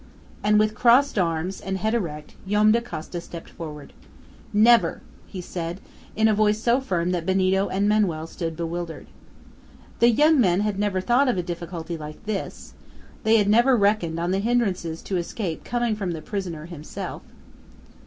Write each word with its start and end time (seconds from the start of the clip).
And 0.43 0.57
with 0.57 0.73
crossed 0.73 1.19
arms, 1.19 1.61
and 1.61 1.77
head 1.77 1.93
erect, 1.93 2.33
Joam 2.47 2.71
Dacosta 2.71 3.21
stepped 3.21 3.51
forward. 3.51 3.93
"Never!" 4.51 4.99
he 5.27 5.41
said, 5.41 5.79
in 6.15 6.27
a 6.27 6.33
voice 6.33 6.57
so 6.57 6.81
firm 6.81 7.11
that 7.11 7.23
Benito 7.23 7.69
and 7.69 7.87
Manoel 7.87 8.25
stood 8.25 8.57
bewildered. 8.57 9.05
The 9.99 10.09
young 10.09 10.41
men 10.41 10.61
had 10.61 10.79
never 10.79 11.01
thought 11.01 11.27
of 11.29 11.37
a 11.37 11.43
difficulty 11.43 11.97
like 11.97 12.25
this. 12.25 12.73
They 13.23 13.37
had 13.37 13.47
never 13.47 13.77
reckoned 13.77 14.19
on 14.19 14.31
the 14.31 14.39
hindrances 14.39 15.03
to 15.03 15.17
escape 15.17 15.63
coming 15.63 15.95
from 15.95 16.13
the 16.13 16.21
prisoner 16.23 16.65
himself. 16.65 17.21